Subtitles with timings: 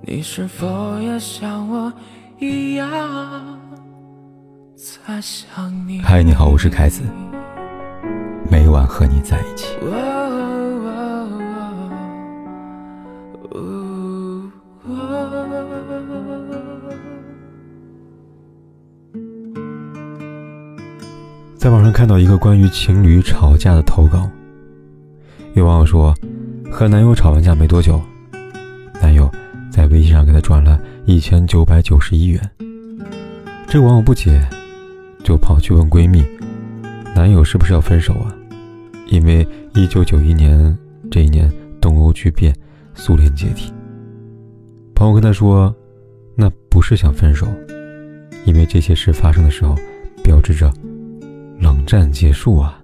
[0.00, 1.92] 你是否也像我
[2.38, 2.88] 一样
[4.76, 6.00] 在想你？
[6.00, 7.02] 嗨，你好，我是凯子，
[8.50, 9.76] 每晚和你在一起。
[21.56, 24.30] 在网上看到一个关于情侣吵架的投稿，
[25.54, 26.14] 有网友说，
[26.70, 28.00] 和男友吵完架没多久，
[29.02, 29.28] 男友
[29.70, 32.50] 在微信上给她转了一千九百九十一元。
[33.66, 34.40] 这网友不解，
[35.22, 36.24] 就跑去问闺蜜，
[37.14, 38.34] 男友是不是要分手啊？
[39.08, 40.76] 因为一九九一年
[41.10, 42.54] 这一年东欧剧变，
[42.94, 43.72] 苏联解体。
[44.94, 45.74] 朋友跟她说，
[46.34, 47.46] 那不是想分手，
[48.44, 49.74] 因为这些事发生的时候，
[50.22, 50.72] 标志着。
[51.60, 52.78] 冷战结束啊，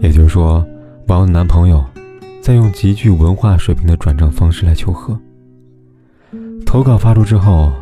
[0.00, 0.66] 也就是说，
[1.08, 1.84] 网友的男朋友
[2.40, 5.20] 在用极具文化水平的转账方式来求和。
[6.64, 7.72] 投稿发出之后，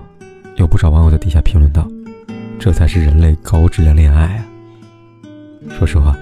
[0.56, 1.87] 有不少网友在底下评论道
[2.59, 4.46] ：“这才是人类高质量恋爱啊！”
[5.71, 6.16] 说实话，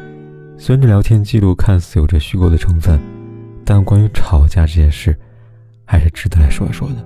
[0.59, 2.99] 虽然这聊天记录看似有着虚构的成分，
[3.65, 5.17] 但关于吵架这件事，
[5.85, 6.97] 还是值得来说一说的。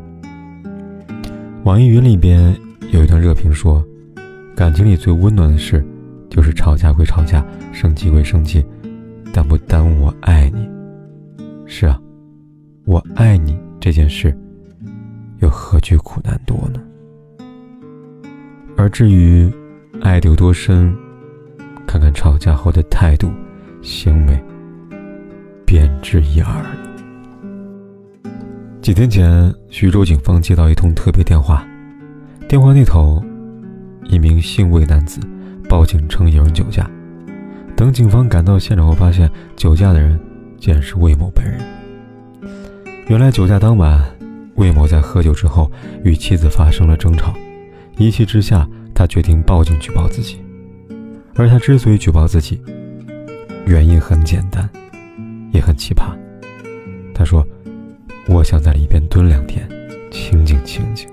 [1.65, 2.57] 网易云里边
[2.91, 3.85] 有一段热评说
[4.57, 5.85] ：“感情里最温暖的事。”
[6.31, 8.65] 就是吵架归吵架，生气归生气，
[9.33, 10.65] 但不耽误我爱你。
[11.67, 12.01] 是啊，
[12.85, 14.33] 我爱你这件事，
[15.41, 16.81] 又何惧苦难多呢？
[18.77, 19.53] 而至于
[20.01, 20.95] 爱的有多深，
[21.87, 23.31] 看看吵架后的态度、
[23.83, 24.39] 行为，
[25.67, 26.71] 便知一二了。
[28.81, 31.67] 几天前，徐州警方接到一通特别电话，
[32.49, 33.23] 电话那头，
[34.05, 35.21] 一名姓魏男子。
[35.69, 36.91] 报警称有人酒驾，
[37.77, 40.19] 等警方赶到现场后，发现酒驾的人
[40.59, 41.61] 竟然是魏某本人。
[43.07, 44.03] 原来酒驾当晚，
[44.61, 45.73] 魏某在喝酒之后
[46.05, 47.35] 与妻子发生了争吵，
[47.97, 50.39] 一气之下，他决定报警举报自己。
[51.35, 52.61] 而他之所以举报自己，
[53.65, 54.69] 原因很简单，
[55.51, 56.15] 也很奇葩。
[57.15, 57.43] 他说
[58.29, 59.67] ：“我想在里边蹲两天，
[60.11, 61.09] 清静清静。”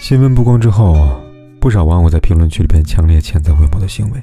[0.00, 1.20] 新闻曝光之后。
[1.60, 4.22] 不少网友在评论区里边强烈谴责魏某的行为，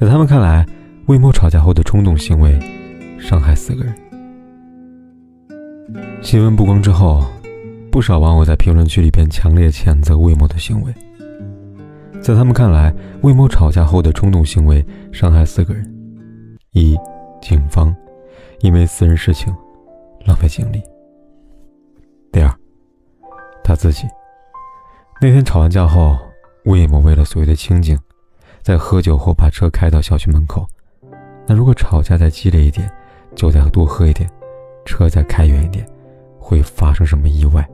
[0.00, 0.64] 在他们看来，
[1.06, 2.56] 魏某吵架后的冲动行为
[3.18, 3.92] 伤害四个人。
[6.22, 7.24] 新闻曝光之后，
[7.90, 10.94] 不少网友在评论区里边强烈谴责魏某的行为，
[12.20, 15.84] 在他们看来，魏某吵架后的冲动行为伤害四个人：
[16.72, 16.96] 一、
[17.40, 17.94] 警方
[18.60, 19.54] 因为私人事情
[20.24, 20.80] 浪费精力；
[22.30, 22.50] 第二，
[23.64, 24.06] 他自己。
[25.20, 26.16] 那天吵完架后，
[26.64, 27.98] 魏某为了所谓的清静，
[28.62, 30.66] 在喝酒后把车开到小区门口。
[31.46, 32.90] 那如果吵架再激烈一点，
[33.34, 34.30] 酒再多喝一点，
[34.84, 35.86] 车再开远一点，
[36.38, 37.68] 会发生什么意外，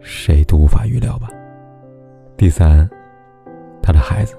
[0.00, 1.28] 谁都无法预料吧。
[2.36, 2.88] 第三，
[3.82, 4.36] 他的孩子，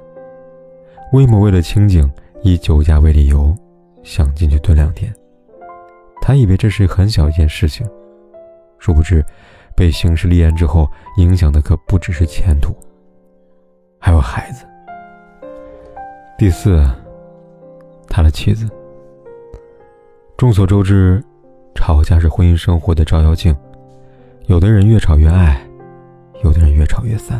[1.13, 3.56] 魏某为了清静，以酒驾为理由，
[4.03, 5.13] 想进去蹲两天。
[6.22, 7.88] 他以为这是很小一件事情，
[8.79, 9.23] 殊不知。
[9.78, 12.73] 被刑事立案之后，影响的可不只是前途，
[14.00, 14.66] 还有孩子。
[16.38, 16.81] 第四，
[18.07, 18.69] 他的妻子。
[20.38, 21.22] 众所周知，
[21.75, 23.56] 吵架是婚姻生活的照妖镜，
[24.47, 25.62] 有的人越吵越爱，
[26.44, 27.40] 有的人越吵越散。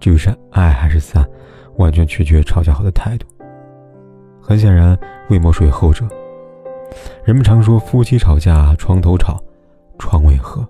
[0.00, 1.28] 至于是爱还是散，
[1.76, 3.26] 完全取决于吵架后的态度。
[4.40, 6.06] 很显然，魏某属于后者。
[7.24, 9.42] 人们常说，夫妻吵架床头吵，
[9.98, 10.66] 床尾和。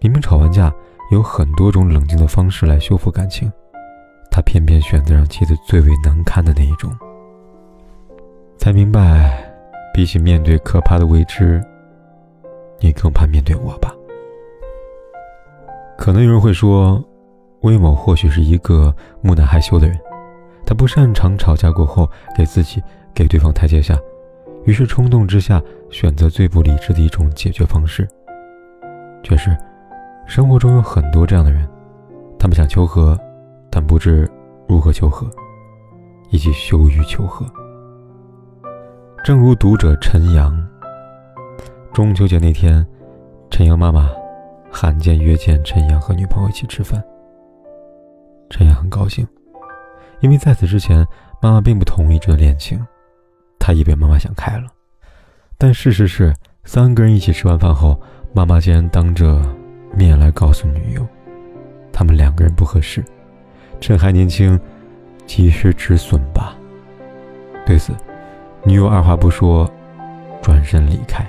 [0.00, 0.72] 明明吵完架，
[1.10, 3.52] 有很多种冷静的方式来修复感情，
[4.30, 6.90] 他偏偏选择让妻子最为难堪的那一种。
[8.56, 9.37] 才明白，
[9.98, 11.60] 比起面对可怕的未知，
[12.78, 13.92] 你更怕面对我吧。
[15.98, 17.04] 可能有人会说，
[17.62, 19.98] 魏某或许是一个木讷害羞的人，
[20.64, 22.80] 他不擅长吵架过后给自己
[23.12, 23.98] 给对方台阶下，
[24.66, 25.60] 于是冲动之下
[25.90, 28.06] 选择最不理智的一种解决方式。
[29.24, 29.50] 确实。
[30.28, 31.68] 生活中有很多这样的人，
[32.38, 33.18] 他们想求和，
[33.68, 34.30] 但不知
[34.68, 35.28] 如何求和，
[36.30, 37.44] 以及羞于求和。
[39.28, 40.58] 正如读者陈阳，
[41.92, 42.82] 中秋节那天，
[43.50, 44.10] 陈阳妈妈
[44.72, 47.04] 罕见约见陈阳和女朋友一起吃饭。
[48.48, 49.28] 陈阳很高兴，
[50.20, 51.06] 因为在此之前，
[51.42, 52.82] 妈妈并不同意这段恋情，
[53.58, 54.64] 他以为妈妈想开了，
[55.58, 56.34] 但事实是，
[56.64, 58.00] 三个人一起吃完饭后，
[58.32, 59.42] 妈妈竟然当着。
[59.94, 61.06] 面来告诉女友，
[61.92, 63.04] 他们两个人不合适，
[63.78, 64.58] 趁还年轻，
[65.26, 66.56] 及时止损吧。
[67.66, 67.92] 对此，
[68.64, 69.70] 女友二话不说，
[70.42, 71.26] 转身离开。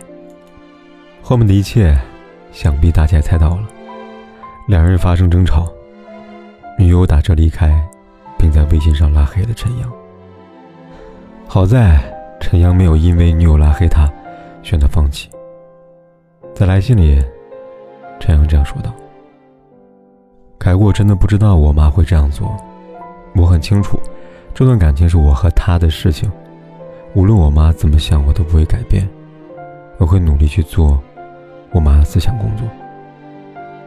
[1.21, 1.97] 后面的一切
[2.51, 3.67] 想必大家猜到了，
[4.67, 5.67] 两人发生争吵，
[6.77, 7.81] 女友打车离开，
[8.37, 9.91] 并在微信上拉黑了陈阳。
[11.47, 11.99] 好在
[12.39, 14.11] 陈阳没有因为女友拉黑他，
[14.63, 15.29] 选择放弃。
[16.53, 17.23] 在来信里，
[18.19, 18.91] 陈阳这样说道
[20.59, 22.57] ：“凯过真的不知道我妈会这样做，
[23.35, 23.99] 我很清楚，
[24.53, 26.29] 这段感情是我和她的事情，
[27.13, 29.07] 无论我妈怎么想，我都不会改变，
[29.97, 31.01] 我会努力去做。”
[31.71, 32.67] 我妈的思想工作，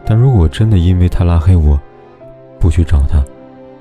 [0.07, 1.77] 但如果真的因为她拉黑我，
[2.61, 3.21] 不去找她，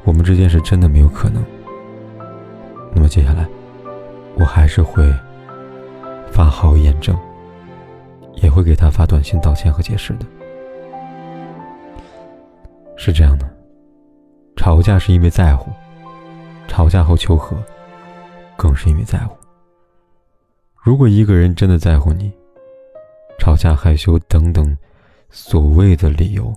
[0.04, 1.44] 我们之间是真的没有可能。
[2.96, 3.46] 那么接下来，
[4.40, 5.08] 我还是会
[6.32, 7.16] 发号验证，
[8.42, 10.26] 也会给她发短信道歉和解释的。
[12.98, 13.48] 是这样的，
[14.56, 15.70] 吵架是因为在乎，
[16.68, 17.56] 吵架后求和，
[18.62, 19.36] 更是因为在乎。
[20.84, 22.31] 如果一个人真的在乎你，
[23.40, 24.78] 吵架、害羞等等，
[25.31, 26.54] 所谓的理由，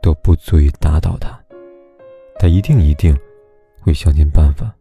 [0.00, 1.36] 都不足以打倒他。
[2.38, 3.18] 他一定一定
[3.80, 4.72] 会想尽办法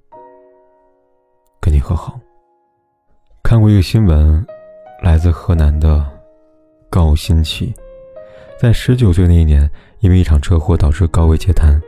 [1.60, 2.20] 跟你和好。
[3.42, 4.46] 看过一个新闻，
[5.02, 6.08] 来自河南的
[6.88, 7.74] 高新奇，
[8.60, 9.68] 在十九岁那一年，
[10.02, 11.82] 因为一场车祸导致高位截瘫，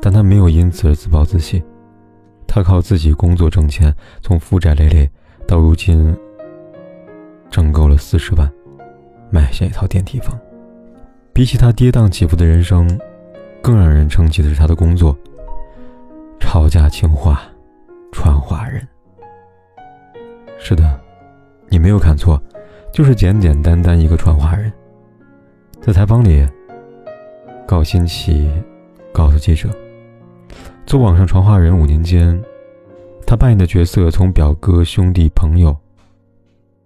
[0.00, 1.60] 但他没有因此而自暴自弃。
[2.48, 5.08] 他靠自己工作挣钱，从负债累累
[5.46, 6.16] 到如今。
[7.50, 8.50] 挣够了四十万，
[9.30, 10.38] 买下一套电梯房。
[11.32, 12.86] 比起他跌宕起伏的人生，
[13.62, 15.16] 更让人称奇的是他的工作——
[16.38, 17.40] 吵架情话
[18.12, 18.86] 传话人。
[20.58, 21.00] 是的，
[21.68, 22.40] 你没有看错，
[22.92, 24.70] 就是简简单单一个传话人。
[25.80, 26.46] 在采访里，
[27.66, 28.50] 高新奇
[29.10, 29.70] 告诉记者，
[30.88, 32.42] 做网上传话人五年间，
[33.26, 35.76] 他扮演的角色从表哥、兄弟、朋友。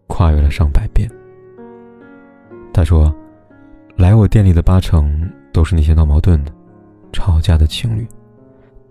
[0.09, 1.09] 跨越了上百遍。
[2.75, 3.15] 他说
[3.97, 6.53] ：“来我店里的八成都是那些闹矛盾的、
[7.13, 8.05] 吵架的情侣，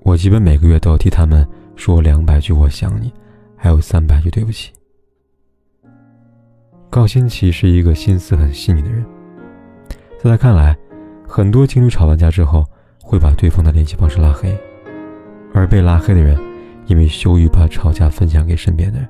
[0.03, 3.11] 我基本每个月都要替他们说两百句‘我想你’，
[3.57, 4.71] 还有三百句‘对不起’。”
[6.89, 9.05] 高新奇是一个心思很细腻的人，
[10.23, 10.73] 在他看来，
[11.27, 12.65] 很多情侣吵完架之后
[13.03, 14.57] 会把对方的联系方式拉黑，
[15.53, 16.37] 而被拉黑的人
[16.87, 19.07] 因为羞于把吵架分享给身边的人。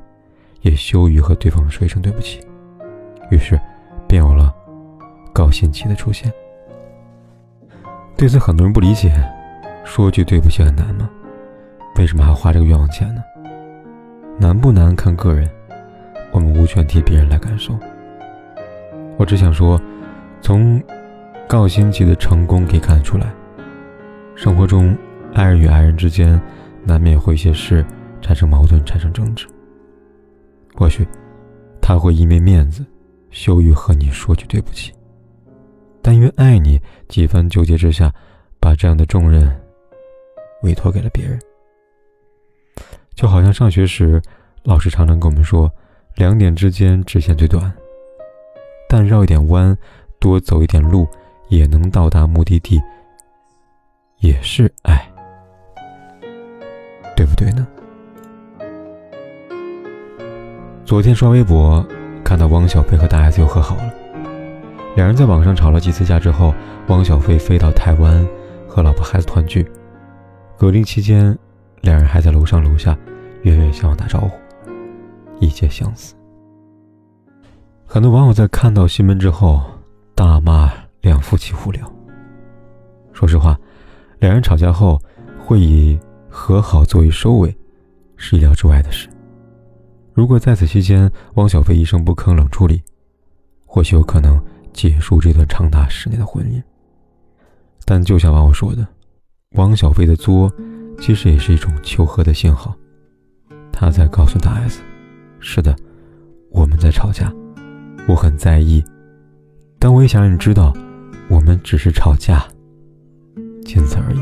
[0.62, 2.40] 也羞于和对方说一声对不起，
[3.32, 3.60] 于是
[4.08, 4.54] 便有了
[5.34, 6.32] 高新奇的出现。
[8.16, 9.12] 对此，很多人不理解，
[9.84, 11.10] 说句对不起很难吗？
[11.98, 13.24] 为什么还花这个冤枉钱呢？
[14.38, 15.50] 难不难看个人，
[16.32, 17.76] 我们无权替别人来感受。
[19.18, 19.82] 我只想说，
[20.42, 20.80] 从
[21.48, 23.26] 高新奇的成功可以看得出来，
[24.36, 24.96] 生活中
[25.34, 26.40] 爱人与爱人之间
[26.84, 27.86] 难免会一些事
[28.22, 29.48] 产生矛盾，产生争执。
[30.76, 31.08] 或许
[31.82, 32.86] 他会因为面子，
[33.30, 34.94] 羞于和你说句对不起，
[36.02, 38.14] 但因为爱你，几番纠结之下，
[38.60, 39.50] 把这样的重任
[40.64, 41.40] 委托给了别人。
[43.16, 44.22] 就好像上学时，
[44.64, 45.72] 老师常常跟我们说，
[46.16, 47.72] 两点之间直线最短，
[48.88, 49.78] 但绕一点弯，
[50.20, 51.08] 多走一点路，
[51.50, 52.80] 也能到达目的地，
[54.20, 55.11] 也是爱，
[57.22, 57.68] 对不对呢？
[60.84, 61.86] 昨天刷微博，
[62.24, 63.94] 看到汪小菲和大 S 又和好了。
[64.96, 66.52] 两人在网上吵了几次架之后，
[66.88, 68.28] 汪小菲飞到台湾
[68.68, 69.72] 和老婆孩子团聚。
[70.58, 71.38] 隔离期间，
[71.82, 72.98] 两人还在楼上楼下
[73.44, 74.32] 远远相望打招呼，
[75.40, 76.16] 一切相似。
[77.86, 79.62] 很多网友在看到新闻之后
[80.16, 81.88] 大骂两夫妻无聊。
[83.14, 83.56] 说实话，
[84.18, 85.00] 两人吵架后
[85.38, 86.00] 会以
[86.32, 87.54] 和好作为收尾，
[88.16, 89.10] 是意料之外的事。
[90.14, 92.82] 如果在此期间汪小菲一声不吭冷处理，
[93.66, 96.62] 或许有可能结束这段长达十年的婚姻。
[97.86, 98.88] 但就像网友说的，
[99.56, 100.52] 汪小菲的作，
[101.00, 102.74] 其实也是一种求和的信号。
[103.72, 104.82] 他在告诉大 S：“
[105.40, 105.76] 是的，
[106.50, 107.34] 我们在吵架，
[108.08, 108.84] 我很在意，
[109.80, 110.74] 但我也想让你知道，
[111.30, 112.46] 我们只是吵架，
[113.66, 114.20] 仅此而已。”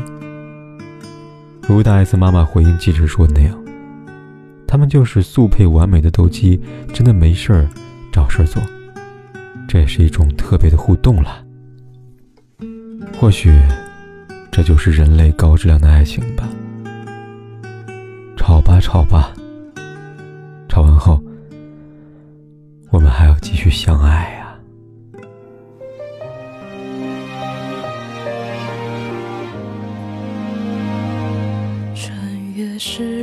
[1.72, 3.56] 如大 S 妈妈回应记者说的那样。
[4.66, 6.60] 他们就是速配完美的斗鸡，
[6.92, 7.68] 真的没事儿
[8.12, 8.62] 找事儿做，
[9.68, 11.44] 这也是一种特别的互动了。
[13.18, 13.52] 或许，
[14.50, 16.48] 这就是人类高质量的爱情吧。
[18.36, 19.32] 吵吧吵吧，
[20.68, 21.22] 吵完后，
[22.90, 24.39] 我们还要继续相爱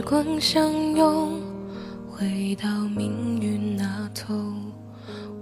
[0.10, 1.42] 光相拥。
[2.10, 4.34] 回到命运那头，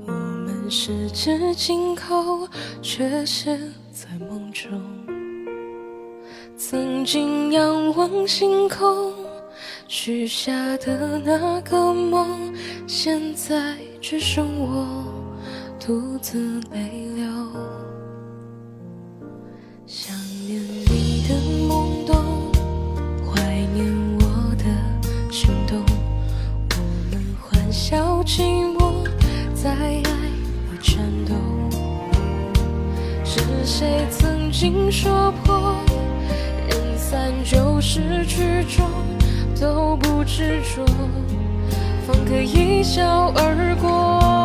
[0.07, 2.47] 我们十指紧扣，
[2.81, 3.59] 却陷
[3.91, 4.71] 在梦中。
[6.57, 9.13] 曾经仰望星空，
[9.87, 12.51] 许下的那个梦，
[12.87, 15.05] 现在只剩我
[15.79, 17.23] 独自泪流。
[19.85, 20.11] 想
[20.47, 21.35] 念你的
[21.69, 22.51] 懵懂，
[23.23, 23.41] 怀
[23.75, 23.94] 念
[34.65, 35.75] 听说破？
[36.67, 38.89] 人散就是曲终，
[39.61, 40.83] 都不执着，
[42.07, 44.44] 方可一笑而过。